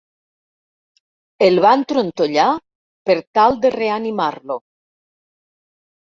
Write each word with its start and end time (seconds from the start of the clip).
El 1.47 1.59
van 1.65 1.83
trontollar 1.91 2.45
per 3.09 3.17
tal 3.39 3.57
de 3.65 3.71
reanimar-lo. 3.75 4.57